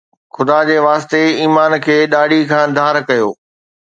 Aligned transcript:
خدا 0.35 0.55
جي 0.69 0.77
واسطي، 0.85 1.19
ايمان 1.41 1.73
کي 1.85 1.97
ڏاڙهي 2.13 2.39
کان 2.53 2.67
ڌار 2.79 2.95
ڪيو 3.11 3.29